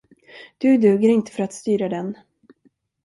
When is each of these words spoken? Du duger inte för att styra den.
Du 0.57 0.77
duger 0.77 1.09
inte 1.09 1.31
för 1.31 1.43
att 1.43 1.53
styra 1.53 1.89
den. 1.89 2.15